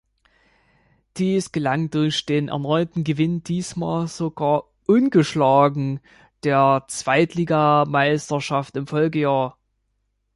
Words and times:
Dies 1.17 1.51
gelang 1.51 1.91
durch 1.91 2.25
den 2.25 2.47
erneuten 2.47 3.03
Gewinn, 3.03 3.43
diesmal 3.43 4.07
sogar 4.07 4.63
ungeschlagen, 4.87 5.99
der 6.43 6.85
Zweitligameisterschaft 6.87 8.77
im 8.77 8.87
Folgejahr. 8.87 9.59